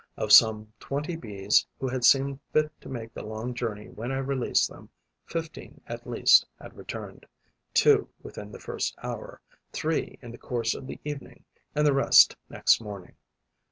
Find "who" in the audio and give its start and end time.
1.79-1.87